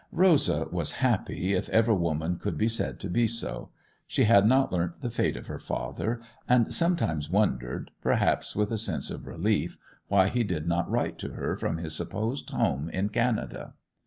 Rosa 0.11 0.67
was 0.71 0.93
happy, 0.93 1.53
if 1.53 1.69
ever 1.69 1.93
woman 1.93 2.37
could 2.39 2.57
be 2.57 2.67
said 2.67 2.99
to 3.01 3.07
be 3.07 3.27
so. 3.27 3.69
She 4.07 4.23
had 4.23 4.47
not 4.47 4.71
learnt 4.73 5.01
the 5.03 5.11
fate 5.11 5.37
of 5.37 5.45
her 5.45 5.59
father, 5.59 6.19
and 6.49 6.73
sometimes 6.73 7.29
wondered—perhaps 7.29 8.55
with 8.55 8.71
a 8.71 8.79
sense 8.79 9.11
of 9.11 9.27
relief—why 9.27 10.29
he 10.29 10.43
did 10.43 10.67
not 10.67 10.89
write 10.89 11.19
to 11.19 11.33
her 11.33 11.55
from 11.55 11.77
his 11.77 11.95
supposed 11.95 12.49
home 12.49 12.89
in 12.89 13.09
Canada. 13.09 13.75